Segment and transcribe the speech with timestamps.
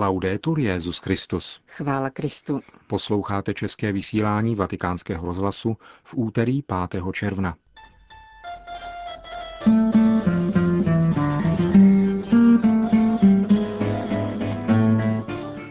[0.00, 1.60] Laudetur Jezus Christus.
[1.66, 2.60] Chvála Kristu.
[2.86, 7.02] Posloucháte české vysílání Vatikánského rozhlasu v úterý 5.
[7.12, 7.54] června.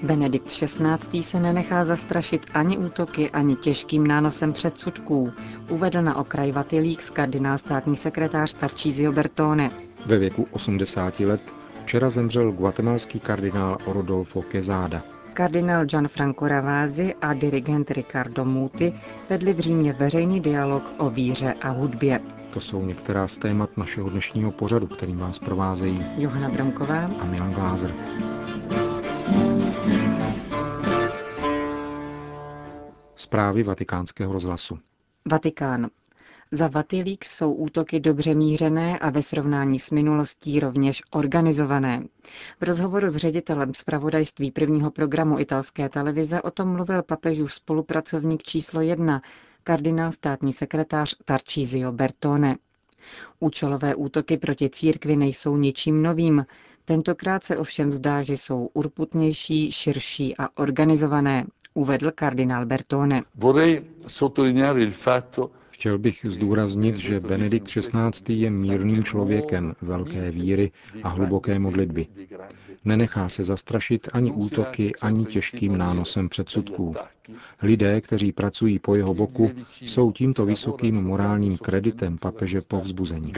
[0.04, 1.24] Benedikt XVI.
[1.24, 5.34] se nenechá zastrašit ani útoky, ani těžkým nánosem předsudků,
[5.70, 9.72] uvedl na okraj Vatilík kardinál státní sekretář Tarcísio Bertone.
[10.06, 11.42] Ve věku 80 let
[11.88, 15.04] včera zemřel guatemalský kardinál Rodolfo Quezada.
[15.34, 18.94] Kardinál Gianfranco Ravasi a dirigent Ricardo Muti
[19.30, 22.20] vedli v Římě veřejný dialog o víře a hudbě.
[22.54, 27.54] To jsou některá z témat našeho dnešního pořadu, kterým vás provázejí Johana Bramková a Milan
[27.54, 27.94] Glázer.
[33.16, 34.80] Zprávy vatikánského rozhlasu.
[35.32, 35.88] Vatikán.
[36.52, 42.04] Za Vatilík jsou útoky dobře mířené a ve srovnání s minulostí rovněž organizované.
[42.60, 48.82] V rozhovoru s ředitelem zpravodajství prvního programu italské televize o tom mluvil papežův spolupracovník číslo
[48.82, 49.22] jedna,
[49.64, 52.56] kardinál státní sekretář Tarcísio Bertone.
[53.40, 56.46] Účelové útoky proti církvi nejsou ničím novým,
[56.86, 63.22] tentokrát se ovšem zdá, že jsou urputnější, širší a organizované, uvedl kardinál Bertone.
[65.78, 68.34] Chtěl bych zdůraznit, že Benedikt XVI.
[68.34, 70.72] je mírným člověkem velké víry
[71.04, 72.08] a hluboké modlitby.
[72.86, 76.96] Nenechá se zastrašit ani útoky, ani těžkým nánosem předsudků.
[77.62, 83.32] Lidé, kteří pracují po jeho boku, jsou tímto vysokým morálním kreditem papeže povzbuzení.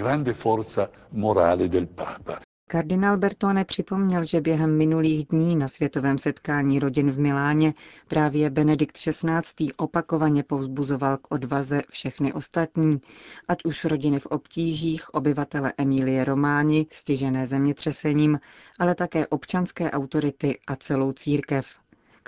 [2.71, 7.73] Kardinál Bertone připomněl, že během minulých dní na světovém setkání rodin v Miláně
[8.07, 9.71] právě Benedikt XVI.
[9.77, 13.01] opakovaně povzbuzoval k odvaze všechny ostatní,
[13.47, 18.39] ať už rodiny v obtížích, obyvatele Emílie Románi, stižené zemětřesením,
[18.79, 21.79] ale také občanské autority a celou církev.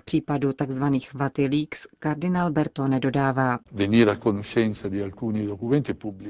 [0.01, 0.83] K případu tzv.
[1.13, 3.59] Vatilíks kardinál Bertone dodává.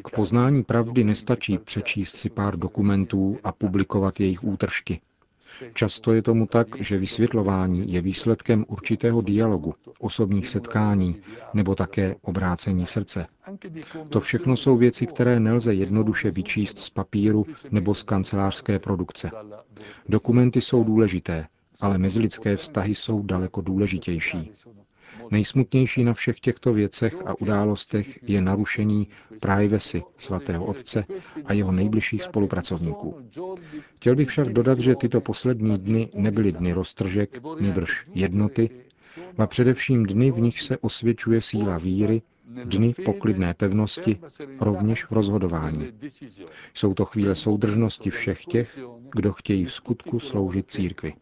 [0.03, 5.01] K poznání pravdy nestačí přečíst si pár dokumentů a publikovat jejich útržky.
[5.73, 11.15] Často je tomu tak, že vysvětlování je výsledkem určitého dialogu, osobních setkání
[11.53, 13.27] nebo také obrácení srdce.
[14.09, 19.31] To všechno jsou věci, které nelze jednoduše vyčíst z papíru nebo z kancelářské produkce.
[20.09, 21.47] Dokumenty jsou důležité,
[21.81, 24.51] ale mezilidské vztahy jsou daleko důležitější.
[25.31, 29.07] Nejsmutnější na všech těchto věcech a událostech je narušení
[29.39, 31.05] privacy svatého otce
[31.45, 33.15] a jeho nejbližších spolupracovníků.
[33.95, 38.69] Chtěl bych však dodat, že tyto poslední dny nebyly dny roztržek, nebrž jednoty,
[39.37, 42.21] a především dny, v nich se osvědčuje síla víry,
[42.65, 44.19] dny poklidné pevnosti,
[44.59, 45.91] rovněž v rozhodování.
[46.73, 48.79] Jsou to chvíle soudržnosti všech těch,
[49.11, 51.13] kdo chtějí v skutku sloužit církvi.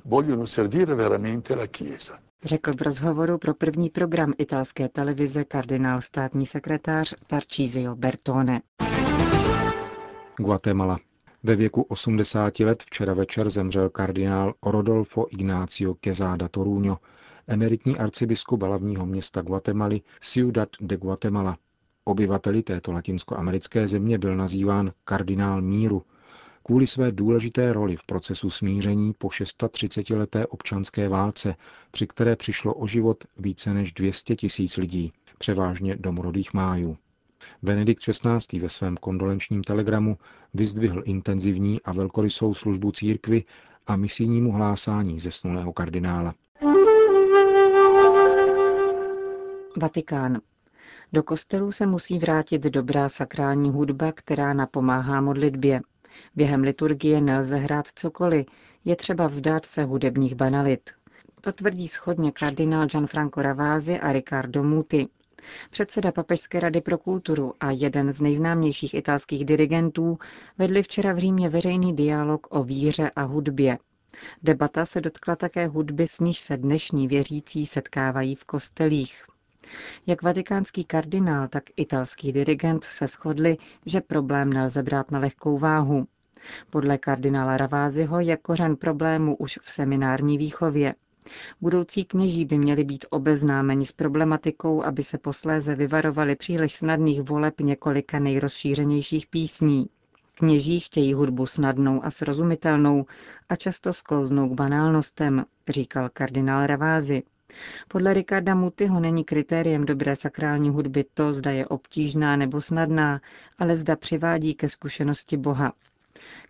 [2.44, 8.62] Řekl v rozhovoru pro první program italské televize kardinál státní sekretář Tarcísio Bertone.
[10.38, 11.00] Guatemala.
[11.44, 16.98] Ve věku 80 let včera večer zemřel kardinál Rodolfo Ignacio Quezada Toruño,
[17.50, 21.58] emeritní arcibiskup hlavního města Guatemaly Ciudad de Guatemala.
[22.04, 26.04] Obyvateli této latinskoamerické země byl nazýván kardinál míru,
[26.64, 31.56] kvůli své důležité roli v procesu smíření po 630-leté občanské válce,
[31.92, 36.98] při které přišlo o život více než 200 tisíc lidí, převážně domorodých májů.
[37.62, 38.60] Benedikt XVI.
[38.60, 40.18] ve svém kondolenčním telegramu
[40.54, 43.44] vyzdvihl intenzivní a velkorysou službu církvy
[43.88, 46.36] a misijnímu hlásání zesnulého kardinála.
[49.80, 50.42] Vatikán.
[51.14, 55.82] Do kostelů se musí vrátit dobrá sakrální hudba, která napomáhá modlitbě.
[56.36, 58.46] Během liturgie nelze hrát cokoliv,
[58.86, 60.90] je třeba vzdát se hudebních banalit.
[61.42, 65.08] To tvrdí schodně kardinál Gianfranco Ravasi a Riccardo Muti.
[65.70, 70.18] Předseda Papežské rady pro kulturu a jeden z nejznámějších italských dirigentů
[70.58, 73.78] vedli včera v Římě veřejný dialog o víře a hudbě.
[74.44, 79.26] Debata se dotkla také hudby, s níž se dnešní věřící setkávají v kostelích.
[80.08, 86.08] Jak vatikánský kardinál, tak italský dirigent se shodli, že problém nelze brát na lehkou váhu.
[86.70, 90.96] Podle kardinála Ravázyho je kořen problému už v seminární výchově.
[91.62, 97.62] Budoucí kněží by měli být obeznámeni s problematikou, aby se posléze vyvarovali příliš snadných voleb
[97.62, 99.90] několika nejrozšířenějších písní.
[100.36, 103.06] Kněží chtějí hudbu snadnou a srozumitelnou
[103.50, 107.24] a často sklouznou k banálnostem, říkal kardinál Ravázy.
[107.88, 113.22] Podle Ricarda Mutyho není kritériem dobré sakrální hudby to, zda je obtížná nebo snadná,
[113.60, 115.74] ale zda přivádí ke zkušenosti Boha.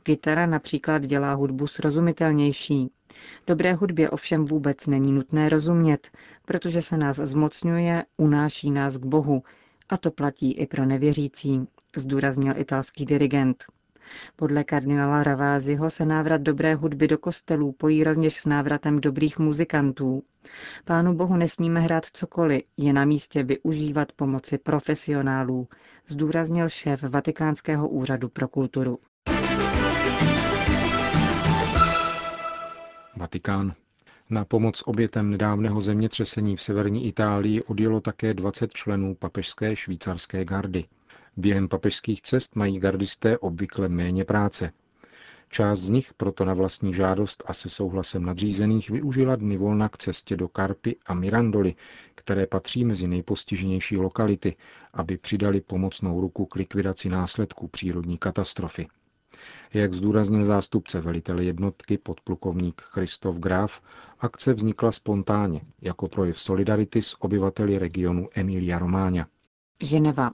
[0.03, 2.91] Kytara například dělá hudbu srozumitelnější.
[3.47, 6.07] Dobré hudbě ovšem vůbec není nutné rozumět,
[6.45, 9.43] protože se nás zmocňuje, unáší nás k Bohu,
[9.89, 11.67] a to platí i pro nevěřící,
[11.97, 13.65] zdůraznil italský dirigent.
[14.35, 20.23] Podle kardinála Raváziho se návrat dobré hudby do kostelů pojí rovněž s návratem dobrých muzikantů.
[20.85, 25.67] Pánu Bohu nesmíme hrát cokoliv, je na místě využívat pomoci profesionálů,
[26.07, 28.99] zdůraznil šéf Vatikánského úřadu pro kulturu.
[33.17, 33.73] Vatikán.
[34.29, 40.85] Na pomoc obětem nedávného zemětřesení v severní Itálii odjelo také 20 členů papežské švýcarské gardy.
[41.37, 44.71] Během papežských cest mají gardisté obvykle méně práce.
[45.51, 49.97] Část z nich proto na vlastní žádost a se souhlasem nadřízených využila dny volna k
[49.97, 51.75] cestě do Karpy a Mirandoly,
[52.15, 54.55] které patří mezi nejpostiženější lokality,
[54.93, 58.87] aby přidali pomocnou ruku k likvidaci následků přírodní katastrofy.
[59.73, 63.81] Jak zdůraznil zástupce velitele jednotky podplukovník Christoph Graf,
[64.19, 69.27] akce vznikla spontánně jako projev solidarity s obyvateli regionu Emilia Romáňa.
[69.81, 70.31] Ženeva.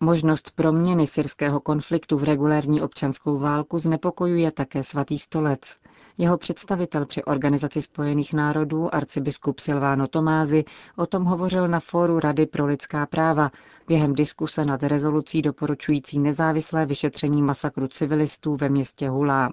[0.00, 5.78] Možnost proměny syrského konfliktu v regulérní občanskou válku znepokojuje také svatý stolec.
[6.18, 10.64] Jeho představitel při Organizaci spojených národů, arcibiskup Silvano Tomázy,
[10.96, 13.50] o tom hovořil na fóru Rady pro lidská práva
[13.88, 19.50] během diskuse nad rezolucí doporučující nezávislé vyšetření masakru civilistů ve městě Hulá.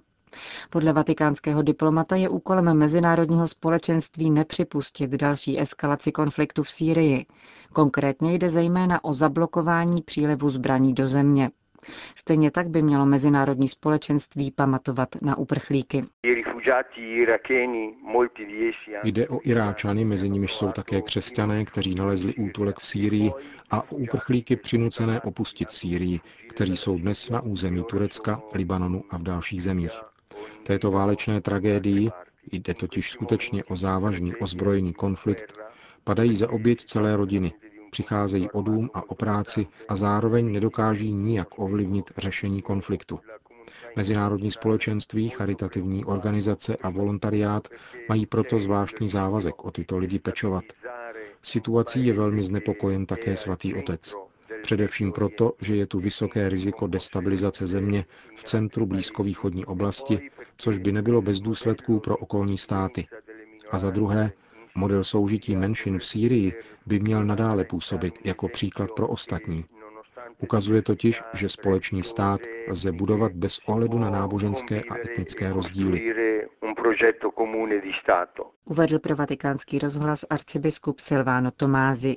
[0.69, 7.25] Podle vatikánského diplomata je úkolem mezinárodního společenství nepřipustit další eskalaci konfliktu v Sýrii.
[7.73, 11.49] Konkrétně jde zejména o zablokování přílevu zbraní do země.
[12.15, 16.05] Stejně tak by mělo mezinárodní společenství pamatovat na uprchlíky.
[19.03, 23.31] Jde o Iráčany, mezi nimiž jsou také křesťané, kteří nalezli útulek v Sýrii
[23.69, 29.23] a o uprchlíky přinucené opustit Sýrii, kteří jsou dnes na území Turecka, Libanonu a v
[29.23, 30.14] dalších zemích.
[30.63, 32.11] Této válečné tragédii,
[32.51, 35.59] jde totiž skutečně o závažný ozbrojený konflikt,
[36.03, 37.53] padají za oběť celé rodiny,
[37.91, 43.19] přicházejí o dům a o práci a zároveň nedokáží nijak ovlivnit řešení konfliktu.
[43.95, 47.67] Mezinárodní společenství, charitativní organizace a volontariát
[48.09, 50.63] mají proto zvláštní závazek o tyto lidi pečovat.
[51.41, 54.15] Situací je velmi znepokojen také svatý otec.
[54.65, 60.91] Především proto, že je tu vysoké riziko destabilizace země v centru blízkovýchodní oblasti, což by
[60.91, 63.07] nebylo bez důsledků pro okolní státy.
[63.71, 64.31] A za druhé,
[64.75, 66.53] model soužití menšin v Sýrii
[66.85, 69.65] by měl nadále působit jako příklad pro ostatní.
[70.39, 76.13] Ukazuje totiž, že společný stát lze budovat bez ohledu na náboženské a etnické rozdíly.
[78.65, 82.15] Uvedl pro vatikánský rozhlas arcibiskup Silvano Tomázy.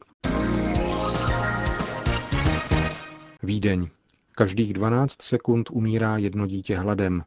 [3.49, 3.89] Vídeň.
[4.33, 7.25] Každých 12 sekund umírá jedno dítě hladem,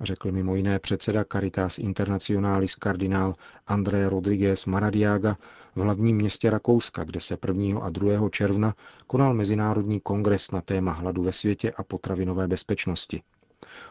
[0.00, 3.34] řekl mimo jiné předseda Caritas Internationalis kardinál
[3.66, 5.36] André Rodriguez Maradiaga
[5.76, 7.80] v hlavním městě Rakouska, kde se 1.
[7.80, 8.28] a 2.
[8.30, 8.74] června
[9.06, 13.22] konal Mezinárodní kongres na téma hladu ve světě a potravinové bezpečnosti.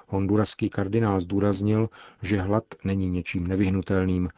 [0.08, 1.90] Honduraský kardinál zdůraznil,
[2.22, 4.30] že hlad není něčím nevyhnutelným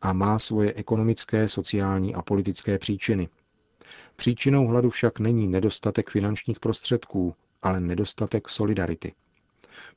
[0.00, 3.28] a má svoje ekonomické, sociální a politické příčiny.
[4.16, 9.12] Příčinou hladu však není nedostatek finančních prostředků, ale nedostatek solidarity.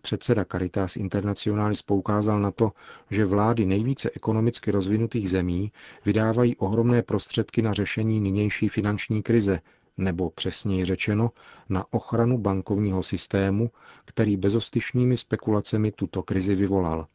[0.01, 2.71] Předseda Caritas Internationalis poukázal na to,
[3.11, 5.71] že vlády nejvíce ekonomicky rozvinutých zemí
[6.05, 9.59] vydávají ohromné prostředky na řešení nynější finanční krize,
[9.97, 11.31] nebo přesněji řečeno
[11.69, 13.71] na ochranu bankovního systému,
[14.05, 17.07] který bezostyšnými spekulacemi tuto krizi vyvolal.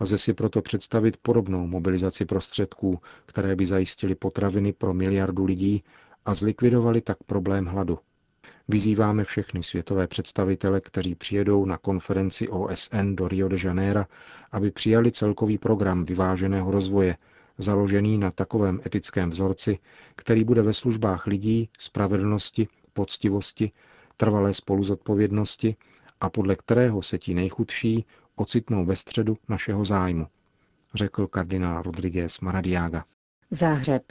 [0.00, 5.84] Lze si proto představit podobnou mobilizaci prostředků, které by zajistily potraviny pro miliardu lidí
[6.24, 7.98] a zlikvidovali tak problém hladu.
[8.68, 14.04] Vyzýváme všechny světové představitele, kteří přijedou na konferenci OSN do Rio de Janeiro,
[14.52, 17.16] aby přijali celkový program vyváženého rozvoje,
[17.58, 19.78] založený na takovém etickém vzorci,
[20.16, 23.70] který bude ve službách lidí, spravedlnosti, poctivosti,
[24.16, 25.76] trvalé spoluzodpovědnosti
[26.20, 28.04] a podle kterého se ti nejchudší
[28.40, 30.26] ocitnou ve středu našeho zájmu,
[30.94, 33.04] řekl kardinál Rodriguez Maradiaga.
[33.50, 34.02] Záhřeb.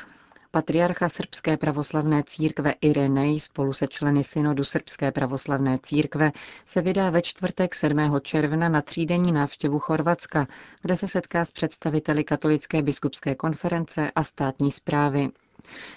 [0.51, 6.31] Patriarcha Srbské pravoslavné církve Irenej spolu se členy synodu Srbské pravoslavné církve
[6.65, 8.19] se vydá ve čtvrtek 7.
[8.21, 10.47] června na třídenní návštěvu Chorvatska,
[10.81, 15.29] kde se setká s představiteli Katolické biskupské konference a státní zprávy.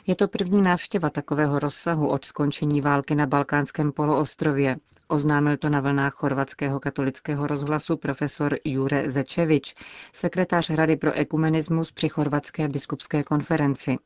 [0.07, 4.77] Je to první návštěva takového rozsahu od skončení války na Balkánském poloostrově.
[5.09, 9.75] Oznámil to na vlnách chorvatského katolického rozhlasu profesor Jure Zečevič,
[10.13, 13.97] sekretář Rady pro ekumenismus při chorvatské biskupské konferenci.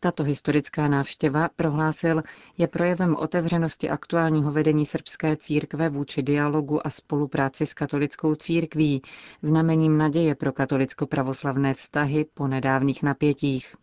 [0.00, 2.22] Tato historická návštěva, prohlásil,
[2.58, 9.02] je projevem otevřenosti aktuálního vedení srbské církve vůči dialogu a spolupráci s katolickou církví,
[9.42, 13.74] znamením naděje pro katolicko-pravoslavné vztahy po nedávných napětích.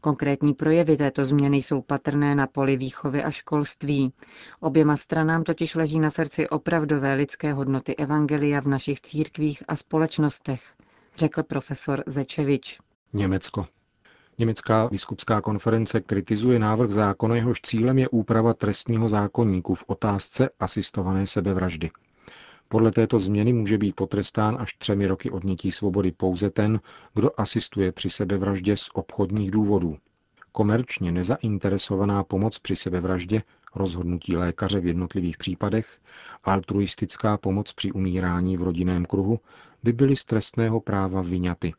[0.00, 4.12] Konkrétní projevy této změny jsou patrné na poli výchovy a školství.
[4.60, 10.62] Oběma stranám totiž leží na srdci opravdové lidské hodnoty evangelia v našich církvích a společnostech,
[11.16, 12.78] řekl profesor Zečevič.
[13.12, 13.66] Německo.
[14.38, 21.26] Německá biskupská konference kritizuje návrh zákona, jehož cílem je úprava trestního zákonníku v otázce asistované
[21.26, 21.90] sebevraždy.
[22.68, 26.80] Podle této změny může být potrestán až třemi roky odnětí svobody pouze ten,
[27.14, 29.98] kdo asistuje při sebevraždě z obchodních důvodů.
[30.52, 33.42] Komerčně nezainteresovaná pomoc při sebevraždě,
[33.74, 35.98] rozhodnutí lékaře v jednotlivých případech,
[36.44, 39.40] altruistická pomoc při umírání v rodinném kruhu
[39.82, 41.74] by byly z trestného práva vyňaty.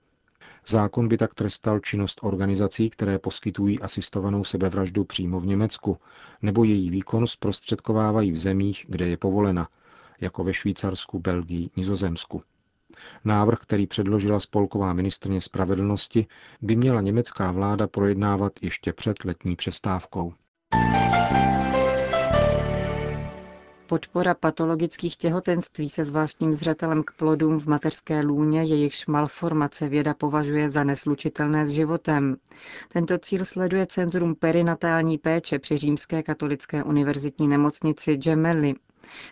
[0.68, 5.98] Zákon by tak trestal činnost organizací, které poskytují asistovanou sebevraždu přímo v Německu,
[6.42, 9.68] nebo její výkon zprostředkovávají v zemích, kde je povolena,
[10.22, 12.44] jako ve Švýcarsku, Belgii, Nizozemsku.
[13.26, 16.28] Návrh, který předložila spolková ministrně spravedlnosti,
[16.62, 20.34] by měla německá vláda projednávat ještě před letní přestávkou.
[23.90, 30.70] Podpora patologických těhotenství se zvláštním zřetelem k plodům v mateřské lůně, jejichž malformace věda považuje
[30.70, 32.36] za neslučitelné s životem.
[32.94, 38.74] Tento cíl sleduje Centrum perinatální péče při Římské katolické univerzitní nemocnici Gemelli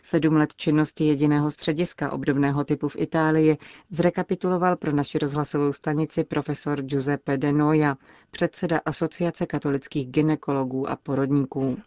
[0.03, 3.57] Sedm let činnosti jediného střediska obdobného typu v Itálii
[3.89, 7.97] zrekapituloval pro naši rozhlasovou stanici profesor Giuseppe De Noia,
[8.31, 11.77] předseda Asociace katolických ginekologů a porodníků.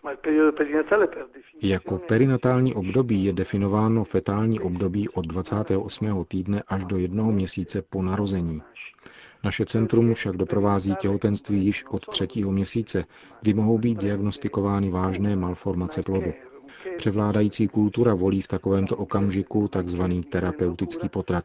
[1.63, 6.25] Jako perinatální období je definováno fetální období od 28.
[6.29, 8.63] týdne až do jednoho měsíce po narození.
[9.45, 13.05] Naše centrum však doprovází těhotenství již od třetího měsíce,
[13.41, 16.33] kdy mohou být diagnostikovány vážné malformace plodu.
[16.97, 20.03] Převládající kultura volí v takovémto okamžiku tzv.
[20.29, 21.45] terapeutický potrat.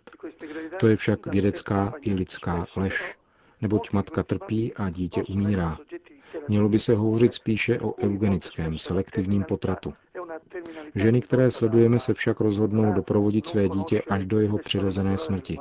[0.80, 3.16] To je však vědecká i lidská lež,
[3.62, 5.78] neboť matka trpí a dítě umírá.
[6.48, 9.94] Mělo by se hovořit spíše o eugenickém, selektivním potratu.
[10.96, 15.58] Ženy, které sledujeme, se však rozhodnou doprovodit své dítě až do jeho přirozené smrti.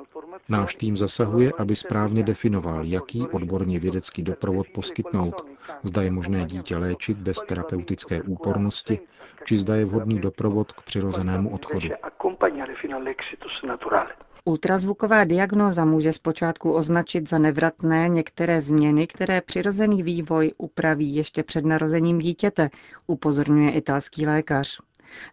[0.48, 5.46] Náš tým zasahuje, aby správně definoval, jaký odborně vědecký doprovod poskytnout.
[5.82, 9.00] Zda je možné dítě léčit bez terapeutické úpornosti,
[9.44, 11.88] či zda je vhodný doprovod k přirozenému odchodu.
[14.44, 21.64] Ultrazvuková diagnóza může zpočátku označit za nevratné některé změny, které přirozený vývoj upraví ještě před
[21.64, 22.70] narozením dítěte,
[23.06, 24.78] upozorňuje italský lékař.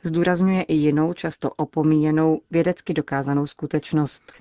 [0.03, 4.33] Zdůrazňuje i jinou, často opomíjenou, vědecky dokázanou skutečnost.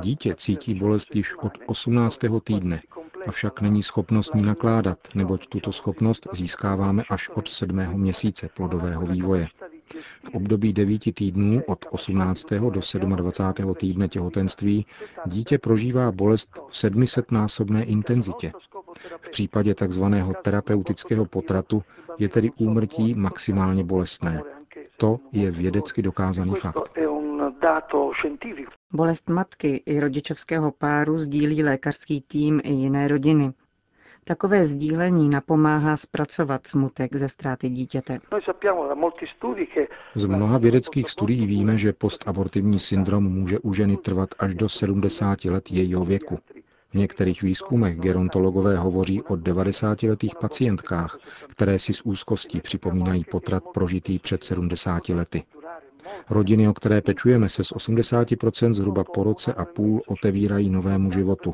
[0.00, 2.20] Dítě cítí bolest již od 18.
[2.44, 2.82] týdne,
[3.26, 9.48] avšak není schopnost ní nakládat, neboť tuto schopnost získáváme až od sedmého měsíce plodového vývoje.
[10.24, 12.46] V období devíti týdnů od 18.
[12.50, 12.80] do
[13.16, 13.74] 27.
[13.74, 14.86] týdne těhotenství
[15.26, 18.52] dítě prožívá bolest v 700-násobné intenzitě.
[19.20, 20.04] V případě tzv.
[20.42, 21.82] terapeutického potratu
[22.18, 24.42] je tedy úmrtí maximálně bolestné.
[24.96, 26.90] To je vědecky dokázaný fakt.
[28.92, 33.52] Bolest matky i rodičovského páru sdílí lékařský tým i jiné rodiny.
[34.24, 38.18] Takové sdílení napomáhá zpracovat smutek ze ztráty dítěte.
[40.14, 45.44] Z mnoha vědeckých studií víme, že postabortivní syndrom může u ženy trvat až do 70
[45.44, 46.38] let jejího věku.
[46.96, 54.18] V některých výzkumech gerontologové hovoří o 90-letých pacientkách, které si s úzkostí připomínají potrat prožitý
[54.18, 55.42] před 70 lety.
[56.30, 61.52] Rodiny, o které pečujeme, se z 80% zhruba po roce a půl otevírají novému životu.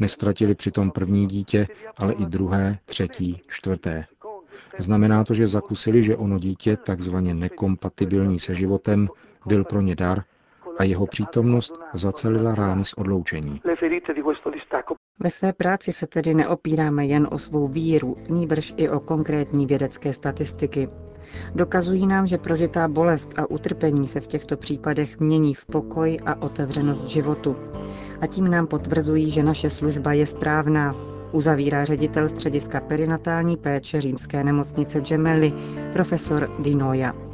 [0.00, 4.04] Nestratili přitom první dítě, ale i druhé, třetí, čtvrté.
[4.78, 9.08] Znamená to, že zakusili, že ono dítě, takzvaně nekompatibilní se životem,
[9.46, 10.24] byl pro ně dar
[10.78, 13.60] a jeho přítomnost zacelila rány z odloučení.
[15.20, 20.12] Ve své práci se tedy neopíráme jen o svou víru, nýbrž i o konkrétní vědecké
[20.12, 20.88] statistiky.
[21.54, 26.42] Dokazují nám, že prožitá bolest a utrpení se v těchto případech mění v pokoj a
[26.42, 27.56] otevřenost životu.
[28.20, 30.94] A tím nám potvrzují, že naše služba je správná,
[31.32, 35.52] uzavírá ředitel střediska perinatální péče římské nemocnice Gemelli,
[35.92, 37.33] profesor Dinoja.